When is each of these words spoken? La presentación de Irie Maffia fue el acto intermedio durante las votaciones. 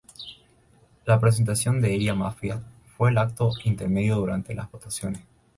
La 1.05 1.19
presentación 1.19 1.79
de 1.79 1.93
Irie 1.93 2.11
Maffia 2.15 2.59
fue 2.97 3.11
el 3.11 3.19
acto 3.19 3.51
intermedio 3.65 4.15
durante 4.15 4.55
las 4.55 4.71
votaciones. 4.71 5.21